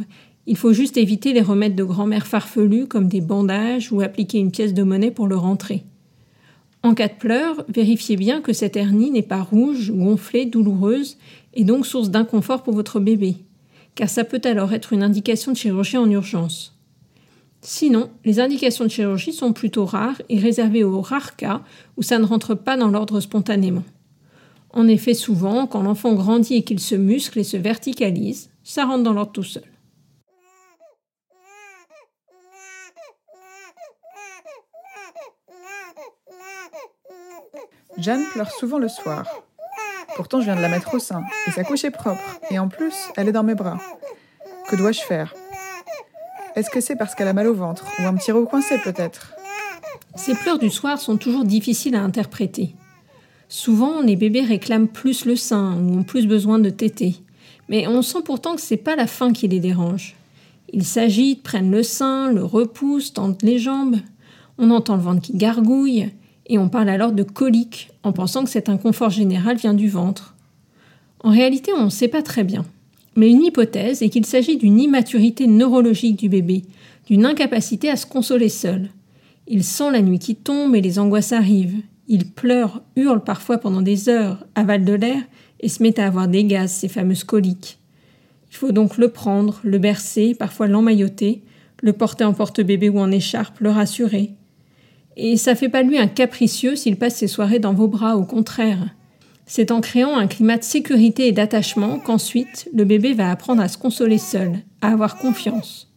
Il 0.46 0.56
faut 0.56 0.72
juste 0.72 0.96
éviter 0.96 1.32
les 1.32 1.42
remèdes 1.42 1.76
de 1.76 1.84
grand-mère 1.84 2.26
farfelus 2.26 2.86
comme 2.86 3.08
des 3.08 3.20
bandages 3.20 3.92
ou 3.92 4.00
appliquer 4.00 4.38
une 4.38 4.50
pièce 4.50 4.74
de 4.74 4.82
monnaie 4.82 5.10
pour 5.10 5.26
le 5.26 5.36
rentrer. 5.36 5.84
En 6.82 6.94
cas 6.94 7.08
de 7.08 7.14
pleurs, 7.14 7.64
vérifiez 7.68 8.16
bien 8.16 8.40
que 8.40 8.54
cette 8.54 8.76
hernie 8.76 9.10
n'est 9.10 9.22
pas 9.22 9.42
rouge, 9.42 9.92
gonflée, 9.92 10.46
douloureuse 10.46 11.18
et 11.52 11.64
donc 11.64 11.86
source 11.86 12.10
d'inconfort 12.10 12.62
pour 12.62 12.72
votre 12.74 13.00
bébé, 13.00 13.36
car 13.94 14.08
ça 14.08 14.24
peut 14.24 14.40
alors 14.44 14.72
être 14.72 14.94
une 14.94 15.02
indication 15.02 15.52
de 15.52 15.58
chirurgie 15.58 15.98
en 15.98 16.10
urgence. 16.10 16.78
Sinon, 17.60 18.08
les 18.24 18.40
indications 18.40 18.86
de 18.86 18.90
chirurgie 18.90 19.34
sont 19.34 19.52
plutôt 19.52 19.84
rares 19.84 20.22
et 20.30 20.38
réservées 20.38 20.84
aux 20.84 21.02
rares 21.02 21.36
cas 21.36 21.62
où 21.98 22.02
ça 22.02 22.18
ne 22.18 22.24
rentre 22.24 22.54
pas 22.54 22.78
dans 22.78 22.88
l'ordre 22.88 23.20
spontanément. 23.20 23.84
En 24.72 24.88
effet, 24.88 25.14
souvent, 25.14 25.66
quand 25.66 25.82
l'enfant 25.82 26.14
grandit 26.14 26.54
et 26.54 26.62
qu'il 26.62 26.80
se 26.80 26.94
muscle 26.94 27.38
et 27.38 27.44
se 27.44 27.58
verticalise, 27.58 28.48
ça 28.70 28.84
rentre 28.84 29.02
dans 29.02 29.12
l'ordre 29.12 29.32
tout 29.32 29.42
seul. 29.42 29.64
Jeanne 37.98 38.24
pleure 38.32 38.52
souvent 38.52 38.78
le 38.78 38.88
soir. 38.88 39.26
Pourtant, 40.14 40.38
je 40.38 40.44
viens 40.44 40.54
de 40.54 40.60
la 40.60 40.68
mettre 40.68 40.94
au 40.94 41.00
sein, 41.00 41.24
et 41.48 41.50
sa 41.50 41.64
couche 41.64 41.82
est 41.84 41.90
propre, 41.90 42.38
et 42.50 42.60
en 42.60 42.68
plus, 42.68 42.94
elle 43.16 43.28
est 43.28 43.32
dans 43.32 43.42
mes 43.42 43.56
bras. 43.56 43.78
Que 44.68 44.76
dois-je 44.76 45.00
faire? 45.00 45.34
Est-ce 46.54 46.70
que 46.70 46.80
c'est 46.80 46.96
parce 46.96 47.16
qu'elle 47.16 47.28
a 47.28 47.32
mal 47.32 47.48
au 47.48 47.54
ventre 47.54 47.84
Ou 47.98 48.06
un 48.06 48.14
petit 48.14 48.30
recoincé 48.30 48.78
peut-être? 48.78 49.34
Ces 50.14 50.34
pleurs 50.34 50.60
du 50.60 50.70
soir 50.70 51.00
sont 51.00 51.16
toujours 51.16 51.44
difficiles 51.44 51.96
à 51.96 52.02
interpréter. 52.02 52.76
Souvent, 53.48 54.00
les 54.00 54.14
bébés 54.14 54.42
réclament 54.42 54.88
plus 54.88 55.24
le 55.24 55.34
sein 55.34 55.76
ou 55.76 55.98
ont 55.98 56.04
plus 56.04 56.28
besoin 56.28 56.60
de 56.60 56.70
téter. 56.70 57.24
Mais 57.70 57.86
on 57.86 58.02
sent 58.02 58.18
pourtant 58.24 58.56
que 58.56 58.60
c'est 58.60 58.76
pas 58.76 58.96
la 58.96 59.06
faim 59.06 59.32
qui 59.32 59.46
les 59.46 59.60
dérange. 59.60 60.16
Ils 60.72 60.84
s'agitent, 60.84 61.44
prennent 61.44 61.70
le 61.70 61.84
sein, 61.84 62.32
le 62.32 62.44
repoussent, 62.44 63.14
tentent 63.14 63.44
les 63.44 63.58
jambes. 63.58 63.96
On 64.58 64.72
entend 64.72 64.96
le 64.96 65.02
ventre 65.02 65.22
qui 65.22 65.36
gargouille 65.36 66.10
et 66.46 66.58
on 66.58 66.68
parle 66.68 66.88
alors 66.88 67.12
de 67.12 67.22
colique 67.22 67.90
en 68.02 68.12
pensant 68.12 68.42
que 68.42 68.50
cet 68.50 68.68
inconfort 68.68 69.10
général 69.10 69.56
vient 69.56 69.72
du 69.72 69.88
ventre. 69.88 70.34
En 71.22 71.30
réalité, 71.30 71.72
on 71.72 71.84
ne 71.84 71.90
sait 71.90 72.08
pas 72.08 72.22
très 72.22 72.42
bien. 72.42 72.64
Mais 73.14 73.30
une 73.30 73.44
hypothèse 73.44 74.02
est 74.02 74.08
qu'il 74.08 74.26
s'agit 74.26 74.56
d'une 74.56 74.80
immaturité 74.80 75.46
neurologique 75.46 76.16
du 76.18 76.28
bébé, 76.28 76.64
d'une 77.06 77.24
incapacité 77.24 77.88
à 77.88 77.96
se 77.96 78.06
consoler 78.06 78.48
seul. 78.48 78.90
Il 79.46 79.62
sent 79.62 79.92
la 79.92 80.02
nuit 80.02 80.18
qui 80.18 80.34
tombe 80.34 80.74
et 80.74 80.80
les 80.80 80.98
angoisses 80.98 81.32
arrivent. 81.32 81.82
Il 82.08 82.26
pleure, 82.26 82.82
hurle 82.96 83.22
parfois 83.22 83.58
pendant 83.58 83.82
des 83.82 84.08
heures, 84.08 84.44
avale 84.56 84.84
de 84.84 84.94
l'air 84.94 85.22
et 85.60 85.68
se 85.68 85.82
met 85.82 86.00
à 86.00 86.06
avoir 86.06 86.28
des 86.28 86.44
gaz, 86.44 86.72
ces 86.72 86.88
fameuses 86.88 87.24
coliques. 87.24 87.78
Il 88.50 88.56
faut 88.56 88.72
donc 88.72 88.98
le 88.98 89.08
prendre, 89.08 89.60
le 89.62 89.78
bercer, 89.78 90.34
parfois 90.34 90.66
l'emmailloter, 90.66 91.42
le 91.82 91.92
porter 91.92 92.24
en 92.24 92.32
porte-bébé 92.32 92.88
ou 92.88 92.98
en 92.98 93.10
écharpe, 93.10 93.60
le 93.60 93.70
rassurer. 93.70 94.32
Et 95.16 95.36
ça 95.36 95.54
fait 95.54 95.68
pas 95.68 95.82
lui 95.82 95.98
un 95.98 96.06
capricieux 96.06 96.76
s'il 96.76 96.96
passe 96.96 97.16
ses 97.16 97.28
soirées 97.28 97.58
dans 97.58 97.74
vos 97.74 97.88
bras, 97.88 98.16
au 98.16 98.24
contraire. 98.24 98.88
C'est 99.46 99.70
en 99.70 99.80
créant 99.80 100.16
un 100.16 100.26
climat 100.26 100.58
de 100.58 100.64
sécurité 100.64 101.26
et 101.26 101.32
d'attachement 101.32 101.98
qu'ensuite 101.98 102.68
le 102.72 102.84
bébé 102.84 103.14
va 103.14 103.30
apprendre 103.30 103.62
à 103.62 103.68
se 103.68 103.78
consoler 103.78 104.18
seul, 104.18 104.60
à 104.80 104.92
avoir 104.92 105.18
confiance. 105.18 105.92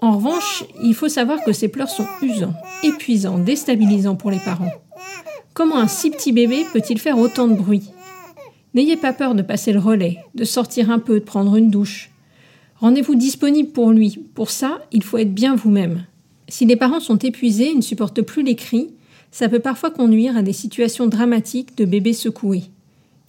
En 0.00 0.16
revanche, 0.16 0.64
il 0.82 0.94
faut 0.94 1.08
savoir 1.08 1.42
que 1.42 1.52
ces 1.52 1.68
pleurs 1.68 1.88
sont 1.88 2.06
usants, 2.22 2.54
épuisants, 2.84 3.38
déstabilisants 3.38 4.14
pour 4.14 4.30
les 4.30 4.38
parents. 4.38 4.72
Comment 5.54 5.78
un 5.78 5.88
si 5.88 6.10
petit 6.10 6.32
bébé 6.32 6.64
peut-il 6.72 7.00
faire 7.00 7.18
autant 7.18 7.48
de 7.48 7.54
bruit? 7.54 7.90
N'ayez 8.78 8.96
pas 8.96 9.12
peur 9.12 9.34
de 9.34 9.42
passer 9.42 9.72
le 9.72 9.80
relais, 9.80 10.18
de 10.36 10.44
sortir 10.44 10.92
un 10.92 11.00
peu, 11.00 11.14
de 11.14 11.24
prendre 11.24 11.56
une 11.56 11.68
douche. 11.68 12.12
Rendez-vous 12.76 13.16
disponible 13.16 13.70
pour 13.70 13.90
lui. 13.90 14.20
Pour 14.36 14.50
ça, 14.50 14.78
il 14.92 15.02
faut 15.02 15.18
être 15.18 15.34
bien 15.34 15.56
vous-même. 15.56 16.06
Si 16.46 16.64
les 16.64 16.76
parents 16.76 17.00
sont 17.00 17.18
épuisés 17.18 17.72
et 17.72 17.74
ne 17.74 17.80
supportent 17.80 18.22
plus 18.22 18.44
les 18.44 18.54
cris, 18.54 18.90
ça 19.32 19.48
peut 19.48 19.58
parfois 19.58 19.90
conduire 19.90 20.36
à 20.36 20.42
des 20.42 20.52
situations 20.52 21.08
dramatiques 21.08 21.76
de 21.76 21.86
bébés 21.86 22.12
secoués. 22.12 22.66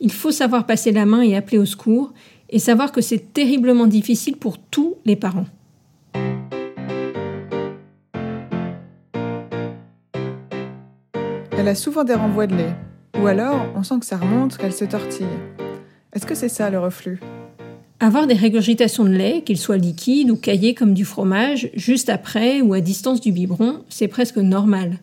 Il 0.01 0.11
faut 0.11 0.29
savoir 0.29 0.67
passer 0.67 0.91
la 0.91 1.07
main 1.07 1.23
et 1.23 1.35
appeler 1.35 1.57
au 1.57 1.65
secours, 1.65 2.13
et 2.51 2.59
savoir 2.59 2.91
que 2.91 3.01
c'est 3.01 3.33
terriblement 3.33 3.87
difficile 3.87 4.37
pour 4.37 4.59
tous 4.59 4.97
les 5.03 5.15
parents. 5.15 5.47
Elle 11.57 11.67
a 11.67 11.73
souvent 11.73 12.03
des 12.03 12.13
renvois 12.13 12.45
de 12.45 12.55
lait, 12.55 12.75
ou 13.17 13.27
alors 13.27 13.65
on 13.75 13.83
sent 13.83 13.99
que 13.99 14.05
ça 14.05 14.17
remonte, 14.17 14.57
qu'elle 14.57 14.73
se 14.73 14.85
tortille. 14.85 15.25
Est-ce 16.13 16.25
que 16.25 16.35
c'est 16.35 16.49
ça 16.49 16.69
le 16.69 16.79
reflux? 16.79 17.19
Avoir 17.99 18.27
des 18.27 18.33
régurgitations 18.33 19.03
de 19.03 19.09
lait, 19.09 19.43
qu'ils 19.45 19.57
soient 19.57 19.77
liquides 19.77 20.31
ou 20.31 20.37
caillés 20.37 20.73
comme 20.73 20.93
du 20.93 21.05
fromage, 21.05 21.69
juste 21.73 22.09
après 22.09 22.61
ou 22.61 22.73
à 22.73 22.79
distance 22.79 23.19
du 23.19 23.31
biberon, 23.31 23.83
c'est 23.89 24.07
presque 24.07 24.37
normal. 24.37 24.99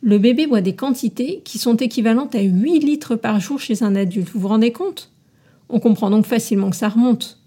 Le 0.00 0.18
bébé 0.18 0.46
boit 0.46 0.60
des 0.60 0.76
quantités 0.76 1.42
qui 1.44 1.58
sont 1.58 1.76
équivalentes 1.76 2.36
à 2.36 2.40
8 2.40 2.78
litres 2.78 3.16
par 3.16 3.40
jour 3.40 3.58
chez 3.58 3.82
un 3.82 3.96
adulte. 3.96 4.30
Vous 4.32 4.38
vous 4.38 4.48
rendez 4.48 4.70
compte? 4.70 5.10
On 5.68 5.80
comprend 5.80 6.10
donc 6.10 6.26
facilement 6.26 6.70
que 6.70 6.76
ça 6.76 6.88
remonte. 6.88 7.40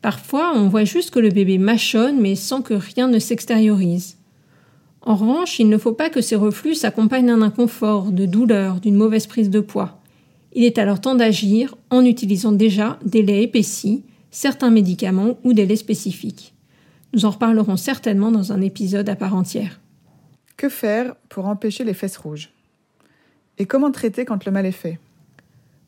Parfois, 0.00 0.52
on 0.54 0.68
voit 0.68 0.84
juste 0.84 1.10
que 1.10 1.18
le 1.18 1.30
bébé 1.30 1.58
mâchonne, 1.58 2.20
mais 2.20 2.36
sans 2.36 2.62
que 2.62 2.74
rien 2.74 3.08
ne 3.08 3.18
s'extériorise. 3.18 4.18
En 5.06 5.16
revanche, 5.16 5.58
il 5.58 5.68
ne 5.68 5.76
faut 5.76 5.92
pas 5.92 6.08
que 6.08 6.22
ces 6.22 6.34
reflux 6.34 6.74
s'accompagnent 6.74 7.26
d'un 7.26 7.42
inconfort, 7.42 8.10
de 8.10 8.24
douleur, 8.24 8.80
d'une 8.80 8.94
mauvaise 8.94 9.26
prise 9.26 9.50
de 9.50 9.60
poids. 9.60 10.00
Il 10.54 10.64
est 10.64 10.78
alors 10.78 11.00
temps 11.00 11.14
d'agir 11.14 11.76
en 11.90 12.04
utilisant 12.06 12.52
déjà 12.52 12.98
des 13.04 13.22
laits 13.22 13.44
épaissis, 13.44 14.02
certains 14.30 14.70
médicaments 14.70 15.36
ou 15.44 15.52
des 15.52 15.66
laits 15.66 15.78
spécifiques. 15.78 16.54
Nous 17.12 17.26
en 17.26 17.30
reparlerons 17.30 17.76
certainement 17.76 18.32
dans 18.32 18.52
un 18.52 18.62
épisode 18.62 19.08
à 19.10 19.14
part 19.14 19.36
entière. 19.36 19.78
Que 20.56 20.70
faire 20.70 21.14
pour 21.28 21.46
empêcher 21.48 21.84
les 21.84 21.94
fesses 21.94 22.16
rouges? 22.16 22.50
Et 23.58 23.66
comment 23.66 23.90
traiter 23.90 24.24
quand 24.24 24.46
le 24.46 24.52
mal 24.52 24.64
est 24.64 24.72
fait? 24.72 24.98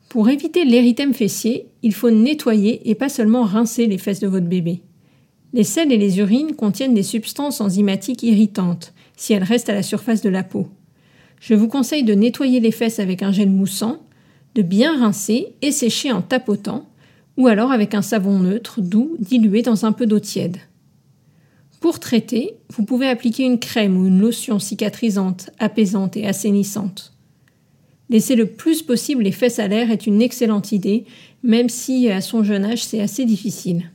Pour 0.09 0.29
éviter 0.29 0.63
l'érythème 0.63 1.13
fessier, 1.15 1.65
il 1.81 1.93
faut 1.93 2.11
nettoyer 2.11 2.87
et 2.89 2.95
pas 2.95 3.09
seulement 3.09 3.43
rincer 3.43 3.87
les 3.87 3.97
fesses 3.97 4.19
de 4.19 4.27
votre 4.27 4.45
bébé. 4.45 4.81
Les 5.53 5.63
selles 5.63 5.91
et 5.91 5.97
les 5.97 6.19
urines 6.19 6.55
contiennent 6.55 6.93
des 6.93 7.03
substances 7.03 7.61
enzymatiques 7.61 8.21
irritantes 8.21 8.93
si 9.17 9.33
elles 9.33 9.43
restent 9.43 9.67
à 9.67 9.73
la 9.73 9.83
surface 9.83 10.21
de 10.21 10.29
la 10.29 10.43
peau. 10.43 10.69
Je 11.41 11.53
vous 11.53 11.67
conseille 11.67 12.03
de 12.03 12.13
nettoyer 12.13 12.61
les 12.61 12.71
fesses 12.71 12.99
avec 12.99 13.21
un 13.21 13.33
gel 13.33 13.49
moussant 13.49 13.99
de 14.55 14.61
bien 14.63 14.97
rincer 14.99 15.53
et 15.61 15.71
sécher 15.71 16.11
en 16.11 16.21
tapotant, 16.21 16.87
ou 17.35 17.47
alors 17.47 17.71
avec 17.71 17.93
un 17.93 18.01
savon 18.01 18.39
neutre 18.39 18.81
doux 18.81 19.15
dilué 19.19 19.61
dans 19.61 19.85
un 19.85 19.91
peu 19.91 20.07
d'eau 20.07 20.19
tiède. 20.19 20.57
Pour 21.79 21.99
traiter, 21.99 22.55
vous 22.69 22.83
pouvez 22.83 23.07
appliquer 23.07 23.43
une 23.43 23.59
crème 23.59 23.97
ou 23.97 24.07
une 24.07 24.19
lotion 24.19 24.57
cicatrisante, 24.57 25.51
apaisante 25.59 26.17
et 26.17 26.25
assainissante. 26.25 27.13
Laisser 28.09 28.35
le 28.35 28.47
plus 28.47 28.81
possible 28.81 29.23
les 29.23 29.31
fesses 29.31 29.59
à 29.59 29.67
l'air 29.67 29.91
est 29.91 30.07
une 30.07 30.21
excellente 30.21 30.71
idée, 30.71 31.05
même 31.43 31.69
si 31.69 32.09
à 32.09 32.21
son 32.21 32.43
jeune 32.43 32.65
âge 32.65 32.83
c'est 32.83 33.01
assez 33.01 33.25
difficile. 33.25 33.91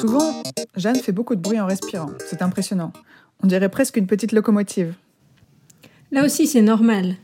Souvent, 0.00 0.44
Jeanne 0.76 1.00
fait 1.00 1.10
beaucoup 1.10 1.34
de 1.34 1.40
bruit 1.40 1.58
en 1.58 1.66
respirant. 1.66 2.10
C'est 2.24 2.40
impressionnant. 2.40 2.92
On 3.42 3.48
dirait 3.48 3.68
presque 3.68 3.96
une 3.96 4.06
petite 4.06 4.30
locomotive. 4.30 4.94
Là 6.12 6.24
aussi, 6.24 6.46
c'est 6.46 6.62
normal. 6.62 7.16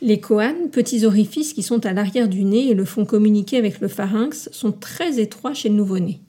Les 0.00 0.20
coanes, 0.20 0.70
petits 0.70 1.04
orifices 1.04 1.52
qui 1.52 1.64
sont 1.64 1.84
à 1.84 1.92
l'arrière 1.92 2.28
du 2.28 2.44
nez 2.44 2.68
et 2.68 2.74
le 2.74 2.84
font 2.84 3.04
communiquer 3.04 3.56
avec 3.56 3.80
le 3.80 3.88
pharynx, 3.88 4.48
sont 4.52 4.70
très 4.70 5.18
étroits 5.18 5.52
chez 5.52 5.68
le 5.68 5.74
nouveau-né. 5.74 6.20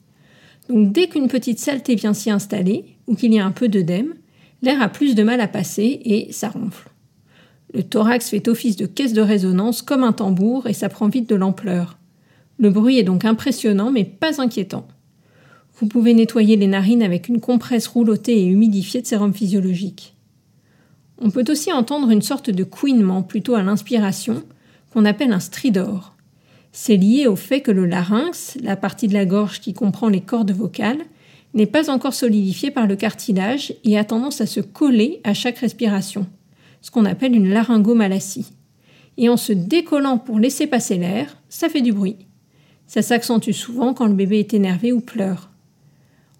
Donc 0.68 0.90
dès 0.92 1.06
qu'une 1.06 1.28
petite 1.28 1.60
saleté 1.60 1.94
vient 1.94 2.12
s'y 2.12 2.28
installer, 2.28 2.96
ou 3.06 3.14
qu'il 3.14 3.32
y 3.32 3.38
a 3.38 3.46
un 3.46 3.52
peu 3.52 3.68
d'œdème, 3.68 4.14
l'air 4.62 4.82
a 4.82 4.88
plus 4.88 5.14
de 5.14 5.22
mal 5.22 5.40
à 5.40 5.46
passer 5.46 6.00
et 6.04 6.32
ça 6.32 6.48
ronfle. 6.48 6.88
Le 7.72 7.84
thorax 7.84 8.30
fait 8.30 8.48
office 8.48 8.74
de 8.74 8.86
caisse 8.86 9.12
de 9.12 9.22
résonance 9.22 9.80
comme 9.80 10.02
un 10.02 10.12
tambour 10.12 10.66
et 10.66 10.72
ça 10.74 10.88
prend 10.88 11.08
vite 11.08 11.28
de 11.28 11.36
l'ampleur. 11.36 11.98
Le 12.58 12.70
bruit 12.70 12.98
est 12.98 13.04
donc 13.04 13.24
impressionnant 13.24 13.92
mais 13.92 14.04
pas 14.04 14.40
inquiétant. 14.40 14.88
Vous 15.76 15.88
pouvez 15.88 16.14
nettoyer 16.14 16.56
les 16.56 16.68
narines 16.68 17.02
avec 17.02 17.28
une 17.28 17.40
compresse 17.40 17.88
roulottée 17.88 18.38
et 18.38 18.46
humidifiée 18.46 19.02
de 19.02 19.06
sérum 19.06 19.34
physiologique. 19.34 20.14
On 21.20 21.30
peut 21.30 21.44
aussi 21.48 21.72
entendre 21.72 22.10
une 22.10 22.22
sorte 22.22 22.50
de 22.50 22.64
couinement 22.64 23.22
plutôt 23.22 23.56
à 23.56 23.62
l'inspiration, 23.62 24.44
qu'on 24.92 25.04
appelle 25.04 25.32
un 25.32 25.40
stridor. 25.40 26.14
C'est 26.70 26.96
lié 26.96 27.26
au 27.26 27.34
fait 27.34 27.60
que 27.60 27.72
le 27.72 27.86
larynx, 27.86 28.56
la 28.62 28.76
partie 28.76 29.08
de 29.08 29.14
la 29.14 29.26
gorge 29.26 29.60
qui 29.60 29.74
comprend 29.74 30.08
les 30.08 30.20
cordes 30.20 30.52
vocales, 30.52 31.02
n'est 31.54 31.66
pas 31.66 31.90
encore 31.90 32.14
solidifié 32.14 32.70
par 32.70 32.86
le 32.86 32.96
cartilage 32.96 33.74
et 33.84 33.98
a 33.98 34.04
tendance 34.04 34.40
à 34.40 34.46
se 34.46 34.60
coller 34.60 35.20
à 35.24 35.34
chaque 35.34 35.58
respiration, 35.58 36.26
ce 36.82 36.90
qu'on 36.90 37.04
appelle 37.04 37.34
une 37.34 37.50
laryngomalacie. 37.50 38.52
Et 39.16 39.28
en 39.28 39.36
se 39.36 39.52
décollant 39.52 40.18
pour 40.18 40.38
laisser 40.38 40.66
passer 40.66 40.98
l'air, 40.98 41.36
ça 41.48 41.68
fait 41.68 41.82
du 41.82 41.92
bruit. 41.92 42.26
Ça 42.86 43.02
s'accentue 43.02 43.52
souvent 43.52 43.94
quand 43.94 44.06
le 44.06 44.14
bébé 44.14 44.40
est 44.40 44.54
énervé 44.54 44.92
ou 44.92 45.00
pleure. 45.00 45.53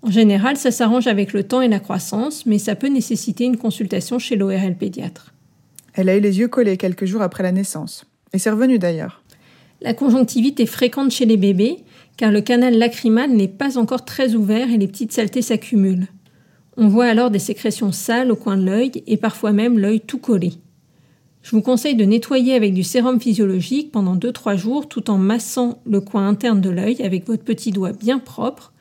En 0.06 0.10
général, 0.10 0.58
ça 0.58 0.70
s'arrange 0.70 1.06
avec 1.06 1.32
le 1.32 1.44
temps 1.44 1.62
et 1.62 1.68
la 1.68 1.80
croissance, 1.80 2.44
mais 2.44 2.58
ça 2.58 2.74
peut 2.74 2.88
nécessiter 2.88 3.44
une 3.44 3.56
consultation 3.56 4.18
chez 4.18 4.36
l'ORL 4.36 4.76
pédiatre. 4.76 5.32
Elle 5.94 6.10
a 6.10 6.16
eu 6.16 6.20
les 6.20 6.40
yeux 6.40 6.48
collés 6.48 6.76
quelques 6.76 7.06
jours 7.06 7.22
après 7.22 7.42
la 7.42 7.52
naissance. 7.52 8.04
Et 8.34 8.38
c'est 8.38 8.50
revenu 8.50 8.78
d'ailleurs. 8.78 9.22
La 9.80 9.94
conjonctivite 9.94 10.60
est 10.60 10.66
fréquente 10.66 11.10
chez 11.10 11.24
les 11.24 11.38
bébés, 11.38 11.84
car 12.18 12.32
le 12.32 12.42
canal 12.42 12.76
lacrymal 12.76 13.30
n'est 13.30 13.48
pas 13.48 13.78
encore 13.78 14.04
très 14.04 14.34
ouvert 14.34 14.70
et 14.70 14.76
les 14.76 14.88
petites 14.88 15.12
saletés 15.12 15.40
s'accumulent. 15.40 16.08
On 16.76 16.88
voit 16.88 17.06
alors 17.06 17.30
des 17.30 17.38
sécrétions 17.38 17.92
sales 17.92 18.30
au 18.30 18.36
coin 18.36 18.58
de 18.58 18.66
l'œil 18.66 18.92
et 19.06 19.16
parfois 19.16 19.52
même 19.52 19.78
l'œil 19.78 20.02
tout 20.02 20.18
collé. 20.18 20.52
Je 21.40 21.52
vous 21.52 21.62
conseille 21.62 21.96
de 21.96 22.04
nettoyer 22.04 22.54
avec 22.54 22.74
du 22.74 22.82
sérum 22.82 23.18
physiologique 23.18 23.90
pendant 23.90 24.16
2-3 24.16 24.58
jours 24.58 24.86
tout 24.86 25.08
en 25.08 25.16
massant 25.16 25.80
le 25.86 26.02
coin 26.02 26.28
interne 26.28 26.60
de 26.60 26.70
l'œil 26.70 27.00
avec 27.02 27.26
votre 27.26 27.44
petit 27.44 27.70
doigt 27.70 27.92
bien 27.92 28.18
propre 28.18 28.73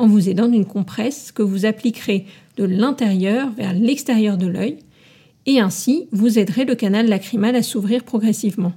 en 0.00 0.06
vous 0.06 0.30
aidant 0.30 0.48
d'une 0.48 0.64
compresse 0.64 1.30
que 1.30 1.42
vous 1.42 1.66
appliquerez 1.66 2.24
de 2.56 2.64
l'intérieur 2.64 3.50
vers 3.50 3.74
l'extérieur 3.74 4.38
de 4.38 4.46
l'œil, 4.46 4.78
et 5.44 5.60
ainsi 5.60 6.08
vous 6.10 6.38
aiderez 6.38 6.64
le 6.64 6.74
canal 6.74 7.06
lacrymal 7.06 7.54
à 7.54 7.62
s'ouvrir 7.62 8.02
progressivement. 8.02 8.72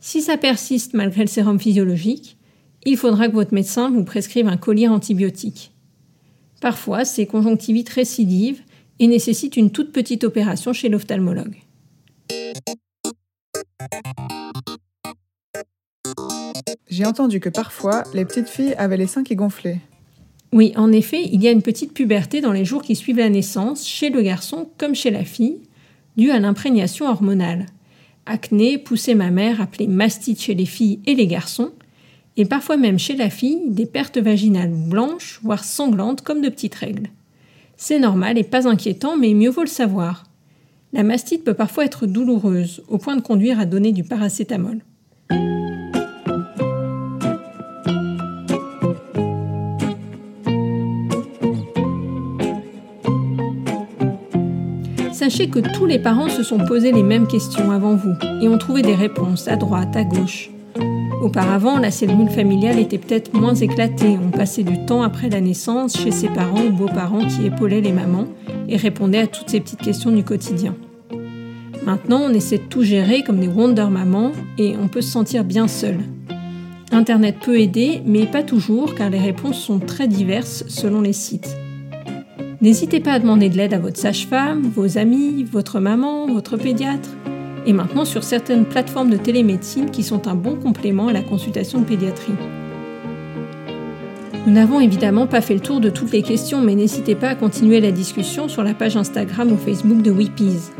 Si 0.00 0.20
ça 0.20 0.36
persiste 0.36 0.92
malgré 0.92 1.22
le 1.22 1.28
sérum 1.28 1.58
physiologique, 1.58 2.36
il 2.84 2.98
faudra 2.98 3.28
que 3.28 3.32
votre 3.32 3.54
médecin 3.54 3.90
vous 3.90 4.04
prescrive 4.04 4.48
un 4.48 4.58
collier 4.58 4.86
antibiotique. 4.86 5.72
Parfois, 6.60 7.06
ces 7.06 7.24
conjonctivites 7.24 7.88
récidivent 7.88 8.60
et 8.98 9.06
nécessitent 9.06 9.56
une 9.56 9.70
toute 9.70 9.92
petite 9.92 10.24
opération 10.24 10.74
chez 10.74 10.90
l'ophtalmologue. 10.90 11.56
J'ai 16.90 17.06
entendu 17.06 17.40
que 17.40 17.48
parfois, 17.48 18.02
les 18.12 18.26
petites 18.26 18.48
filles 18.48 18.74
avaient 18.76 18.96
les 18.98 19.06
seins 19.06 19.24
qui 19.24 19.34
gonflaient. 19.34 19.80
Oui, 20.52 20.72
en 20.76 20.92
effet, 20.92 21.28
il 21.30 21.42
y 21.42 21.48
a 21.48 21.52
une 21.52 21.62
petite 21.62 21.92
puberté 21.92 22.40
dans 22.40 22.52
les 22.52 22.64
jours 22.64 22.82
qui 22.82 22.96
suivent 22.96 23.18
la 23.18 23.28
naissance, 23.28 23.86
chez 23.86 24.08
le 24.08 24.22
garçon 24.22 24.70
comme 24.78 24.94
chez 24.94 25.10
la 25.10 25.24
fille, 25.24 25.60
due 26.16 26.30
à 26.30 26.38
l'imprégnation 26.38 27.06
hormonale. 27.06 27.66
Acné, 28.24 28.78
poussée 28.78 29.14
mammaire, 29.14 29.60
appelée 29.60 29.86
mastite 29.86 30.40
chez 30.40 30.54
les 30.54 30.66
filles 30.66 31.00
et 31.06 31.14
les 31.14 31.26
garçons, 31.26 31.72
et 32.36 32.44
parfois 32.44 32.76
même 32.76 32.98
chez 32.98 33.16
la 33.16 33.30
fille, 33.30 33.60
des 33.66 33.86
pertes 33.86 34.18
vaginales 34.18 34.72
blanches, 34.72 35.40
voire 35.42 35.64
sanglantes 35.64 36.22
comme 36.22 36.40
de 36.40 36.48
petites 36.48 36.74
règles. 36.74 37.08
C'est 37.76 37.98
normal 37.98 38.38
et 38.38 38.44
pas 38.44 38.68
inquiétant, 38.68 39.16
mais 39.16 39.34
mieux 39.34 39.50
vaut 39.50 39.62
le 39.62 39.66
savoir. 39.66 40.24
La 40.92 41.02
mastite 41.02 41.44
peut 41.44 41.54
parfois 41.54 41.84
être 41.84 42.06
douloureuse, 42.06 42.82
au 42.88 42.98
point 42.98 43.16
de 43.16 43.20
conduire 43.20 43.60
à 43.60 43.66
donner 43.66 43.92
du 43.92 44.04
paracétamol. 44.04 44.80
Sachez 55.18 55.48
que 55.48 55.58
tous 55.58 55.84
les 55.84 55.98
parents 55.98 56.28
se 56.28 56.44
sont 56.44 56.58
posés 56.58 56.92
les 56.92 57.02
mêmes 57.02 57.26
questions 57.26 57.72
avant 57.72 57.96
vous 57.96 58.14
et 58.40 58.46
ont 58.46 58.56
trouvé 58.56 58.82
des 58.82 58.94
réponses 58.94 59.48
à 59.48 59.56
droite, 59.56 59.96
à 59.96 60.04
gauche. 60.04 60.48
Auparavant, 61.20 61.80
la 61.80 61.90
cellule 61.90 62.30
familiale 62.30 62.78
était 62.78 62.98
peut-être 62.98 63.34
moins 63.34 63.56
éclatée. 63.56 64.16
On 64.24 64.30
passait 64.30 64.62
du 64.62 64.86
temps 64.86 65.02
après 65.02 65.28
la 65.28 65.40
naissance 65.40 65.96
chez 65.96 66.12
ses 66.12 66.28
parents 66.28 66.62
ou 66.64 66.70
beaux-parents 66.70 67.26
qui 67.26 67.46
épaulaient 67.46 67.80
les 67.80 67.90
mamans 67.90 68.28
et 68.68 68.76
répondaient 68.76 69.18
à 69.18 69.26
toutes 69.26 69.50
ces 69.50 69.58
petites 69.58 69.82
questions 69.82 70.12
du 70.12 70.22
quotidien. 70.22 70.76
Maintenant, 71.84 72.20
on 72.24 72.32
essaie 72.32 72.58
de 72.58 72.68
tout 72.70 72.84
gérer 72.84 73.24
comme 73.24 73.40
des 73.40 73.48
Wonder 73.48 73.88
Maman 73.90 74.30
et 74.56 74.76
on 74.80 74.86
peut 74.86 75.00
se 75.00 75.10
sentir 75.10 75.42
bien 75.42 75.66
seul. 75.66 75.96
Internet 76.92 77.38
peut 77.44 77.58
aider, 77.58 78.02
mais 78.06 78.26
pas 78.26 78.44
toujours 78.44 78.94
car 78.94 79.10
les 79.10 79.18
réponses 79.18 79.58
sont 79.58 79.80
très 79.80 80.06
diverses 80.06 80.62
selon 80.68 81.00
les 81.00 81.12
sites. 81.12 81.56
N'hésitez 82.60 82.98
pas 82.98 83.12
à 83.12 83.18
demander 83.20 83.48
de 83.48 83.56
l'aide 83.56 83.72
à 83.72 83.78
votre 83.78 83.98
sage-femme, 83.98 84.62
vos 84.62 84.98
amis, 84.98 85.44
votre 85.44 85.78
maman, 85.78 86.26
votre 86.26 86.56
pédiatre, 86.56 87.10
et 87.66 87.72
maintenant 87.72 88.04
sur 88.04 88.24
certaines 88.24 88.64
plateformes 88.64 89.10
de 89.10 89.16
télémédecine 89.16 89.90
qui 89.90 90.02
sont 90.02 90.26
un 90.26 90.34
bon 90.34 90.56
complément 90.56 91.06
à 91.06 91.12
la 91.12 91.22
consultation 91.22 91.78
de 91.80 91.84
pédiatrie. 91.84 92.32
Nous 94.44 94.52
n'avons 94.52 94.80
évidemment 94.80 95.28
pas 95.28 95.40
fait 95.40 95.54
le 95.54 95.60
tour 95.60 95.78
de 95.78 95.90
toutes 95.90 96.10
les 96.10 96.22
questions, 96.22 96.60
mais 96.60 96.74
n'hésitez 96.74 97.14
pas 97.14 97.28
à 97.28 97.34
continuer 97.36 97.80
la 97.80 97.92
discussion 97.92 98.48
sur 98.48 98.64
la 98.64 98.74
page 98.74 98.96
Instagram 98.96 99.52
ou 99.52 99.56
Facebook 99.56 100.02
de 100.02 100.10
Weepies. 100.10 100.72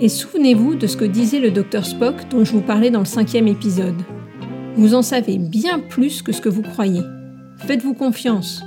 Et 0.00 0.08
souvenez-vous 0.08 0.74
de 0.74 0.86
ce 0.86 0.96
que 0.96 1.04
disait 1.04 1.40
le 1.40 1.50
docteur 1.50 1.84
Spock 1.84 2.14
dont 2.30 2.44
je 2.44 2.52
vous 2.52 2.62
parlais 2.62 2.90
dans 2.90 3.00
le 3.00 3.04
cinquième 3.04 3.48
épisode. 3.48 4.00
Vous 4.76 4.94
en 4.94 5.02
savez 5.02 5.36
bien 5.36 5.80
plus 5.80 6.22
que 6.22 6.32
ce 6.32 6.40
que 6.40 6.48
vous 6.48 6.62
croyez. 6.62 7.02
Faites-vous 7.58 7.94
confiance. 7.94 8.62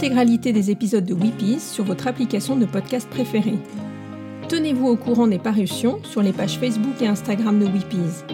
L'intégralité 0.00 0.54
des 0.54 0.70
épisodes 0.70 1.04
de 1.04 1.12
Weepies 1.12 1.60
sur 1.60 1.84
votre 1.84 2.06
application 2.06 2.56
de 2.56 2.64
podcast 2.64 3.06
préférée. 3.10 3.58
Tenez-vous 4.48 4.86
au 4.86 4.96
courant 4.96 5.26
des 5.26 5.38
parutions 5.38 6.02
sur 6.04 6.22
les 6.22 6.32
pages 6.32 6.58
Facebook 6.58 7.02
et 7.02 7.06
Instagram 7.06 7.58
de 7.58 7.66
Weepies. 7.66 8.24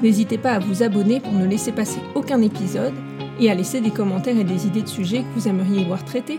N'hésitez 0.00 0.38
pas 0.38 0.52
à 0.52 0.58
vous 0.60 0.84
abonner 0.84 1.18
pour 1.18 1.32
ne 1.32 1.44
laisser 1.44 1.72
passer 1.72 1.98
aucun 2.14 2.40
épisode 2.40 2.94
et 3.40 3.50
à 3.50 3.54
laisser 3.56 3.80
des 3.80 3.90
commentaires 3.90 4.38
et 4.38 4.44
des 4.44 4.68
idées 4.68 4.82
de 4.82 4.88
sujets 4.88 5.24
que 5.24 5.40
vous 5.40 5.48
aimeriez 5.48 5.84
voir 5.84 6.04
traités. 6.04 6.38